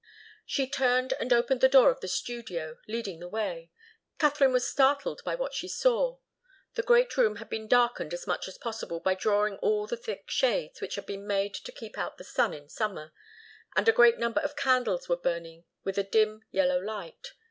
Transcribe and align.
She 0.47 0.67
turned 0.67 1.13
and 1.19 1.31
opened 1.31 1.61
the 1.61 1.69
door 1.69 1.91
of 1.91 1.99
the 1.99 2.07
studio, 2.07 2.79
leading 2.87 3.19
the 3.19 3.27
way. 3.27 3.69
Katharine 4.17 4.51
was 4.51 4.67
startled 4.67 5.23
by 5.23 5.35
what 5.35 5.53
she 5.53 5.67
saw. 5.67 6.17
The 6.73 6.81
great 6.81 7.15
room 7.17 7.35
had 7.35 7.49
been 7.49 7.67
darkened 7.67 8.11
as 8.11 8.25
much 8.25 8.47
as 8.47 8.57
possible 8.57 8.99
by 8.99 9.13
drawing 9.13 9.57
all 9.59 9.85
the 9.85 9.95
thick 9.97 10.23
shades, 10.31 10.81
which 10.81 10.95
had 10.95 11.05
been 11.05 11.27
made 11.27 11.53
to 11.53 11.71
keep 11.71 11.99
out 11.99 12.17
the 12.17 12.23
sun 12.23 12.51
in 12.51 12.67
summer, 12.67 13.13
and 13.75 13.87
a 13.87 13.91
great 13.93 14.17
number 14.17 14.41
of 14.41 14.55
candles 14.55 15.07
were 15.07 15.17
burning 15.17 15.65
with 15.83 15.99
a 15.99 16.03
dim, 16.03 16.45
yellow 16.51 16.79
light. 16.79 17.33